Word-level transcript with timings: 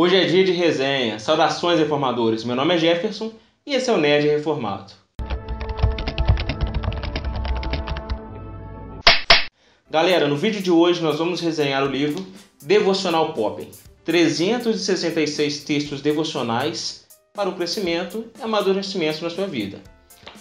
Hoje 0.00 0.14
é 0.14 0.24
dia 0.26 0.44
de 0.44 0.52
resenha. 0.52 1.18
Saudações, 1.18 1.76
reformadores. 1.76 2.44
Meu 2.44 2.54
nome 2.54 2.72
é 2.72 2.78
Jefferson 2.78 3.32
e 3.66 3.74
esse 3.74 3.90
é 3.90 3.92
o 3.92 3.96
Nerd 3.96 4.28
Reformado. 4.28 4.92
Galera, 9.90 10.28
no 10.28 10.36
vídeo 10.36 10.62
de 10.62 10.70
hoje 10.70 11.02
nós 11.02 11.18
vamos 11.18 11.40
resenhar 11.40 11.82
o 11.82 11.90
livro 11.90 12.24
Devocional 12.62 13.32
Pop. 13.32 13.68
366 14.04 15.64
textos 15.64 16.00
devocionais 16.00 17.04
para 17.34 17.48
o 17.48 17.56
crescimento 17.56 18.24
e 18.38 18.42
amadurecimento 18.42 19.24
na 19.24 19.30
sua 19.30 19.48
vida. 19.48 19.80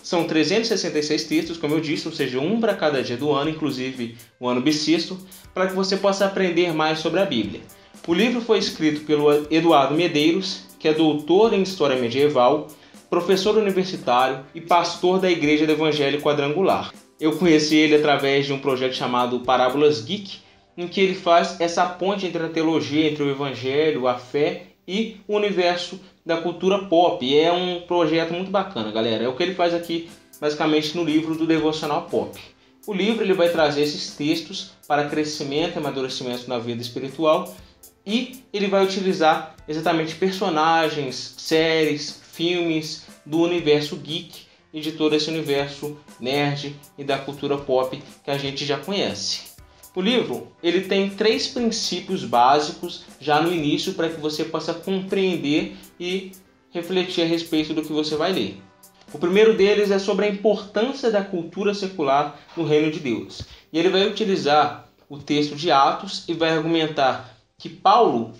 São 0.03 0.25
366 0.25 1.23
textos, 1.23 1.57
como 1.57 1.73
eu 1.73 1.81
disse, 1.81 2.07
ou 2.07 2.13
seja, 2.13 2.39
um 2.39 2.61
para 2.61 2.75
cada 2.75 3.01
dia 3.01 3.17
do 3.17 3.31
ano, 3.31 3.49
inclusive 3.49 4.19
o 4.39 4.47
ano 4.47 4.61
bissexto, 4.61 5.17
para 5.51 5.65
que 5.65 5.73
você 5.73 5.97
possa 5.97 6.27
aprender 6.27 6.71
mais 6.75 6.99
sobre 6.99 7.19
a 7.19 7.25
Bíblia. 7.25 7.61
O 8.07 8.13
livro 8.13 8.39
foi 8.39 8.57
escrito 8.57 9.01
pelo 9.01 9.29
Eduardo 9.51 9.93
Medeiros, 9.93 10.61
que 10.79 10.87
é 10.87 10.93
doutor 10.93 11.51
em 11.51 11.61
História 11.61 11.97
Medieval, 11.97 12.67
professor 13.09 13.57
universitário 13.57 14.45
e 14.55 14.61
pastor 14.61 15.19
da 15.19 15.29
Igreja 15.29 15.65
do 15.65 15.73
Evangelho 15.73 16.21
Quadrangular. 16.21 16.93
Eu 17.19 17.37
conheci 17.37 17.75
ele 17.75 17.95
através 17.95 18.45
de 18.45 18.53
um 18.53 18.59
projeto 18.59 18.93
chamado 18.93 19.41
Parábolas 19.41 19.99
Geek, 19.99 20.39
em 20.77 20.87
que 20.87 21.01
ele 21.01 21.15
faz 21.15 21.59
essa 21.59 21.85
ponte 21.85 22.25
entre 22.25 22.41
a 22.45 22.47
teologia, 22.47 23.09
entre 23.09 23.23
o 23.23 23.29
evangelho, 23.29 24.07
a 24.07 24.15
fé 24.15 24.67
e 24.87 25.17
o 25.27 25.35
universo 25.35 25.99
da 26.25 26.37
cultura 26.37 26.85
pop. 26.85 27.25
E 27.25 27.37
é 27.37 27.51
um 27.51 27.81
projeto 27.81 28.31
muito 28.31 28.49
bacana, 28.49 28.89
galera. 28.89 29.25
É 29.25 29.27
o 29.27 29.35
que 29.35 29.43
ele 29.43 29.53
faz 29.53 29.73
aqui, 29.73 30.09
basicamente, 30.39 30.95
no 30.95 31.03
livro 31.03 31.35
do 31.35 31.45
Devocional 31.45 32.03
Pop. 32.03 32.39
O 32.85 32.93
livro 32.93 33.21
ele 33.21 33.33
vai 33.33 33.49
trazer 33.49 33.81
esses 33.81 34.15
textos 34.15 34.71
para 34.87 35.09
crescimento 35.09 35.75
e 35.75 35.79
amadurecimento 35.79 36.47
na 36.47 36.57
vida 36.57 36.81
espiritual 36.81 37.53
e 38.07 38.41
ele 38.53 38.67
vai 38.67 38.85
utilizar 38.85 39.53
exatamente 39.67 40.15
personagens, 40.15 41.35
séries, 41.37 42.21
filmes 42.31 43.05
do 43.25 43.41
universo 43.41 43.97
geek 43.97 44.47
e 44.73 44.79
de 44.79 44.93
todo 44.93 45.13
esse 45.13 45.29
universo 45.29 45.97
nerd 46.17 46.73
e 46.97 47.03
da 47.03 47.17
cultura 47.17 47.57
pop 47.57 48.01
que 48.23 48.31
a 48.31 48.37
gente 48.37 48.65
já 48.65 48.77
conhece. 48.77 49.47
O 49.93 49.99
livro 49.99 50.47
ele 50.63 50.81
tem 50.81 51.09
três 51.09 51.47
princípios 51.47 52.23
básicos 52.23 53.03
já 53.19 53.41
no 53.41 53.53
início 53.53 53.93
para 53.93 54.07
que 54.09 54.21
você 54.21 54.45
possa 54.45 54.73
compreender 54.73 55.75
e 55.99 56.31
refletir 56.71 57.23
a 57.23 57.27
respeito 57.27 57.73
do 57.73 57.81
que 57.81 57.91
você 57.91 58.15
vai 58.15 58.31
ler. 58.31 58.61
O 59.11 59.19
primeiro 59.19 59.53
deles 59.57 59.91
é 59.91 59.99
sobre 59.99 60.25
a 60.25 60.29
importância 60.29 61.11
da 61.11 61.23
cultura 61.23 61.73
secular 61.73 62.39
no 62.55 62.63
reino 62.63 62.89
de 62.89 62.99
Deus. 62.99 63.41
E 63.73 63.77
ele 63.77 63.89
vai 63.89 64.07
utilizar 64.07 64.87
o 65.09 65.17
texto 65.17 65.55
de 65.55 65.71
Atos 65.71 66.23
e 66.27 66.33
vai 66.33 66.51
argumentar 66.51 67.36
que 67.59 67.69
Paulo 67.69 68.33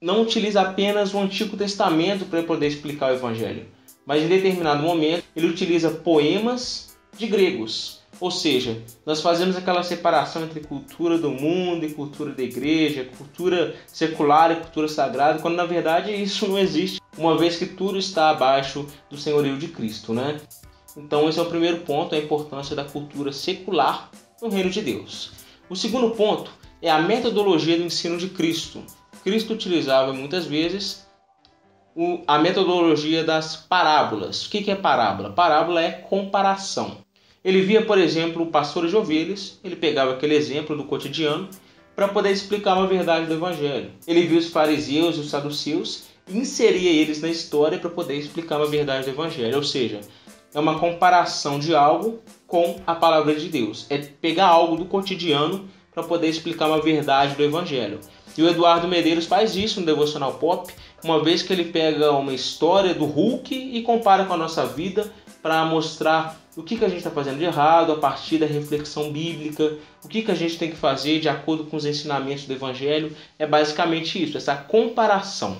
não 0.00 0.22
utiliza 0.22 0.62
apenas 0.62 1.12
o 1.12 1.18
Antigo 1.18 1.56
Testamento 1.56 2.24
para 2.24 2.42
poder 2.42 2.66
explicar 2.66 3.12
o 3.12 3.14
Evangelho, 3.14 3.66
mas 4.06 4.22
em 4.22 4.28
determinado 4.28 4.82
momento 4.82 5.22
ele 5.36 5.48
utiliza 5.48 5.90
poemas 5.90 6.96
de 7.16 7.26
gregos. 7.26 7.98
Ou 8.18 8.30
seja, 8.30 8.82
nós 9.04 9.20
fazemos 9.20 9.54
aquela 9.54 9.82
separação 9.82 10.44
entre 10.44 10.60
cultura 10.60 11.18
do 11.18 11.30
mundo 11.30 11.84
e 11.84 11.92
cultura 11.92 12.32
da 12.32 12.42
igreja, 12.42 13.08
cultura 13.16 13.76
secular 13.86 14.50
e 14.50 14.56
cultura 14.56 14.88
sagrada, 14.88 15.40
quando 15.40 15.56
na 15.56 15.66
verdade 15.66 16.10
isso 16.10 16.48
não 16.48 16.58
existe, 16.58 17.00
uma 17.18 17.36
vez 17.36 17.56
que 17.56 17.66
tudo 17.66 17.98
está 17.98 18.30
abaixo 18.30 18.86
do 19.10 19.18
senhorio 19.18 19.58
de 19.58 19.68
Cristo, 19.68 20.14
né? 20.14 20.40
Então 20.96 21.28
esse 21.28 21.38
é 21.38 21.42
o 21.42 21.50
primeiro 21.50 21.80
ponto, 21.80 22.14
a 22.14 22.18
importância 22.18 22.74
da 22.74 22.84
cultura 22.84 23.30
secular 23.30 24.10
no 24.40 24.48
reino 24.48 24.70
de 24.70 24.80
Deus. 24.80 25.32
O 25.68 25.76
segundo 25.76 26.10
ponto 26.12 26.50
é 26.80 26.90
a 26.90 27.00
metodologia 27.00 27.76
do 27.76 27.84
ensino 27.84 28.16
de 28.16 28.28
Cristo. 28.28 28.82
Cristo 29.22 29.52
utilizava 29.52 30.12
muitas 30.12 30.46
vezes 30.46 31.06
a 32.26 32.38
metodologia 32.38 33.24
das 33.24 33.56
parábolas. 33.56 34.46
O 34.46 34.50
que 34.50 34.70
é 34.70 34.76
parábola? 34.76 35.30
Parábola 35.30 35.82
é 35.82 35.90
comparação. 35.90 36.98
Ele 37.44 37.62
via, 37.62 37.84
por 37.84 37.98
exemplo, 37.98 38.42
o 38.42 38.46
pastor 38.46 38.86
de 38.86 38.96
ovelhas, 38.96 39.58
ele 39.64 39.74
pegava 39.74 40.12
aquele 40.12 40.34
exemplo 40.34 40.76
do 40.76 40.84
cotidiano 40.84 41.48
para 41.96 42.06
poder 42.06 42.30
explicar 42.30 42.74
uma 42.74 42.86
verdade 42.86 43.26
do 43.26 43.34
evangelho. 43.34 43.90
Ele 44.06 44.26
via 44.26 44.38
os 44.38 44.48
fariseus 44.48 45.16
e 45.16 45.20
os 45.20 45.30
saduceus 45.30 46.04
e 46.28 46.38
inseria 46.38 46.90
eles 46.90 47.20
na 47.20 47.28
história 47.28 47.78
para 47.78 47.90
poder 47.90 48.16
explicar 48.16 48.58
uma 48.58 48.66
verdade 48.66 49.04
do 49.04 49.10
evangelho. 49.10 49.56
Ou 49.56 49.64
seja, 49.64 50.00
é 50.54 50.60
uma 50.60 50.78
comparação 50.78 51.58
de 51.58 51.74
algo 51.74 52.20
com 52.46 52.80
a 52.86 52.94
palavra 52.94 53.34
de 53.34 53.48
Deus. 53.48 53.86
É 53.90 53.98
pegar 53.98 54.46
algo 54.46 54.76
do 54.76 54.84
cotidiano 54.84 55.68
para 55.98 56.06
poder 56.06 56.28
explicar 56.28 56.68
uma 56.68 56.80
verdade 56.80 57.34
do 57.34 57.42
evangelho. 57.42 57.98
E 58.36 58.42
o 58.42 58.48
Eduardo 58.48 58.86
Medeiros 58.86 59.26
faz 59.26 59.56
isso 59.56 59.80
no 59.80 59.86
Devocional 59.86 60.34
Pop, 60.34 60.72
uma 61.02 61.22
vez 61.24 61.42
que 61.42 61.52
ele 61.52 61.64
pega 61.64 62.12
uma 62.12 62.32
história 62.32 62.94
do 62.94 63.04
Hulk 63.04 63.52
e 63.52 63.82
compara 63.82 64.24
com 64.24 64.32
a 64.32 64.36
nossa 64.36 64.64
vida 64.64 65.12
para 65.42 65.64
mostrar 65.64 66.40
o 66.56 66.62
que, 66.62 66.76
que 66.76 66.84
a 66.84 66.88
gente 66.88 66.98
está 66.98 67.10
fazendo 67.10 67.38
de 67.38 67.44
errado 67.44 67.90
a 67.90 67.96
partir 67.96 68.38
da 68.38 68.46
reflexão 68.46 69.10
bíblica, 69.10 69.76
o 70.04 70.08
que, 70.08 70.22
que 70.22 70.30
a 70.30 70.36
gente 70.36 70.56
tem 70.56 70.70
que 70.70 70.76
fazer 70.76 71.18
de 71.18 71.28
acordo 71.28 71.64
com 71.64 71.76
os 71.76 71.84
ensinamentos 71.84 72.44
do 72.44 72.52
Evangelho. 72.52 73.16
É 73.36 73.44
basicamente 73.44 74.22
isso, 74.22 74.36
essa 74.36 74.54
comparação 74.54 75.58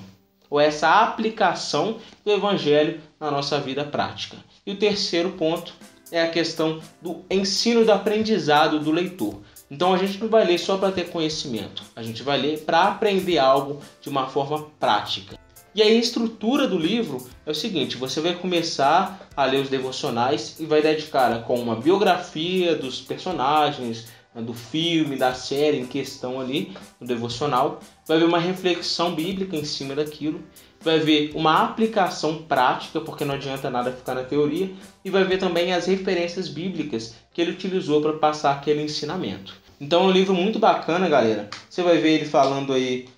ou 0.49 0.61
essa 0.61 1.03
aplicação 1.03 1.99
do 2.25 2.31
Evangelho 2.31 3.01
na 3.19 3.29
nossa 3.29 3.59
vida 3.59 3.85
prática. 3.85 4.37
E 4.65 4.71
o 4.71 4.77
terceiro 4.77 5.31
ponto 5.31 5.75
é 6.13 6.23
a 6.23 6.31
questão 6.31 6.81
do 7.03 7.25
ensino 7.29 7.85
do 7.85 7.93
aprendizado 7.93 8.79
do 8.79 8.93
leitor. 8.93 9.41
Então 9.71 9.93
a 9.93 9.99
gente 9.99 10.19
não 10.19 10.29
vai 10.29 10.45
ler 10.45 10.59
só 10.59 10.79
para 10.79 10.93
ter 10.93 11.11
conhecimento, 11.11 11.83
a 11.95 12.03
gente 12.03 12.23
vai 12.23 12.39
ler 12.39 12.61
para 12.61 12.85
aprender 12.85 13.39
algo 13.39 13.81
de 14.01 14.09
uma 14.09 14.27
forma 14.27 14.67
prática. 14.81 15.39
E 15.75 15.83
aí 15.83 15.97
a 15.97 16.01
estrutura 16.01 16.67
do 16.67 16.79
livro 16.79 17.29
é 17.45 17.51
o 17.51 17.55
seguinte: 17.55 17.97
você 17.97 18.21
vai 18.21 18.35
começar 18.35 19.29
a 19.37 19.45
ler 19.45 19.61
os 19.61 19.69
devocionais 19.69 20.59
e 20.59 20.65
vai 20.65 20.81
dedicar 20.81 21.43
com 21.43 21.61
uma 21.61 21.77
biografia 21.77 22.75
dos 22.75 23.01
personagens, 23.01 24.09
do 24.43 24.55
filme, 24.55 25.17
da 25.17 25.35
série 25.35 25.79
em 25.79 25.87
questão 25.87 26.41
ali, 26.41 26.73
no 27.01 27.07
devocional, 27.07 27.81
vai 28.07 28.19
ver 28.19 28.25
uma 28.25 28.39
reflexão 28.39 29.15
bíblica 29.15 29.57
em 29.57 29.65
cima 29.65 29.95
daquilo, 29.95 30.41
vai 30.81 30.99
ver 30.99 31.33
uma 31.35 31.65
aplicação 31.65 32.43
prática, 32.43 33.01
porque 33.01 33.25
não 33.25 33.35
adianta 33.35 33.69
nada 33.71 33.93
ficar 33.93 34.15
na 34.15 34.23
teoria, 34.23 34.71
e 35.05 35.11
vai 35.11 35.25
ver 35.25 35.39
também 35.39 35.73
as 35.73 35.87
referências 35.87 36.49
bíblicas 36.49 37.15
que 37.33 37.41
ele 37.41 37.53
utilizou 37.53 38.01
para 38.01 38.15
passar 38.15 38.53
aquele 38.53 38.83
ensinamento. 38.83 39.55
Então 39.81 40.03
é 40.03 40.07
um 40.07 40.11
livro 40.11 40.35
muito 40.35 40.59
bacana, 40.59 41.09
galera. 41.09 41.49
Você 41.69 41.83
vai 41.83 41.99
ver 41.99 42.15
ele 42.15 42.25
falando 42.25 42.73
aí 42.73 43.09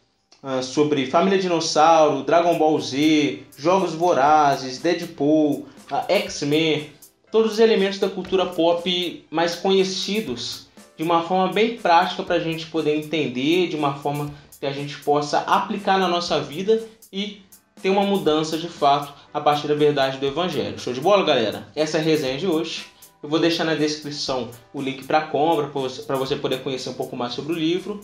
uh, 0.43 0.63
sobre 0.63 1.07
Família 1.07 1.39
Dinossauro, 1.39 2.23
Dragon 2.23 2.59
Ball 2.59 2.79
Z, 2.81 3.43
Jogos 3.57 3.95
Vorazes, 3.95 4.79
Deadpool, 4.79 5.67
uh, 5.91 6.05
X-Men, 6.09 6.91
todos 7.31 7.53
os 7.53 7.59
elementos 7.59 7.99
da 7.99 8.09
cultura 8.09 8.47
pop 8.47 9.25
mais 9.31 9.55
conhecidos 9.55 10.70
de 11.01 11.05
uma 11.05 11.23
forma 11.23 11.51
bem 11.51 11.79
prática 11.79 12.23
para 12.23 12.35
a 12.35 12.39
gente 12.39 12.67
poder 12.67 12.95
entender, 12.95 13.69
de 13.69 13.75
uma 13.75 13.95
forma 13.95 14.31
que 14.61 14.67
a 14.67 14.71
gente 14.71 14.99
possa 14.99 15.39
aplicar 15.39 15.99
na 15.99 16.07
nossa 16.07 16.39
vida 16.39 16.87
e 17.11 17.41
ter 17.81 17.89
uma 17.89 18.03
mudança 18.03 18.59
de 18.59 18.69
fato 18.69 19.11
a 19.33 19.41
partir 19.41 19.67
da 19.67 19.75
verdade 19.75 20.19
do 20.19 20.27
Evangelho. 20.27 20.79
Show 20.79 20.93
de 20.93 21.01
bola, 21.01 21.25
galera? 21.25 21.67
Essa 21.75 21.97
é 21.97 22.01
a 22.03 22.05
resenha 22.05 22.37
de 22.37 22.47
hoje. 22.47 22.85
Eu 23.23 23.31
vou 23.31 23.39
deixar 23.39 23.65
na 23.65 23.75
descrição 23.75 24.51
o 24.75 24.83
link 24.83 25.05
para 25.05 25.23
compra 25.23 25.71
para 26.07 26.17
você 26.17 26.37
poder 26.37 26.63
conhecer 26.63 26.91
um 26.91 26.95
pouco 26.95 27.17
mais 27.17 27.33
sobre 27.33 27.55
o 27.55 27.57
livro. 27.57 28.03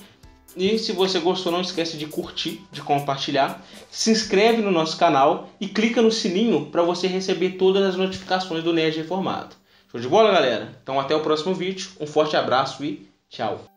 E 0.56 0.78
se 0.78 0.92
você 0.92 1.18
gostou, 1.18 1.52
não 1.52 1.60
esquece 1.60 1.98
de 1.98 2.06
curtir, 2.06 2.62
de 2.72 2.80
compartilhar, 2.80 3.62
se 3.90 4.10
inscreve 4.10 4.62
no 4.62 4.70
nosso 4.70 4.96
canal 4.96 5.50
e 5.60 5.68
clica 5.68 6.00
no 6.00 6.10
sininho 6.10 6.70
para 6.72 6.80
você 6.80 7.06
receber 7.06 7.58
todas 7.58 7.82
as 7.84 7.94
notificações 7.94 8.64
do 8.64 8.72
Nerd 8.72 8.96
Reformado. 8.96 9.65
Show 9.96 10.00
de 10.02 10.08
bola, 10.08 10.30
galera? 10.30 10.68
Então 10.82 11.00
até 11.00 11.14
o 11.14 11.20
próximo 11.20 11.54
vídeo. 11.54 11.88
Um 11.98 12.06
forte 12.06 12.36
abraço 12.36 12.84
e 12.84 13.08
tchau. 13.30 13.75